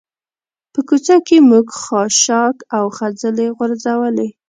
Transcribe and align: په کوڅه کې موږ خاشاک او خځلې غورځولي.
په 0.73 0.79
کوڅه 0.87 1.15
کې 1.27 1.37
موږ 1.49 1.65
خاشاک 1.81 2.55
او 2.77 2.85
خځلې 2.97 3.47
غورځولي. 3.57 4.29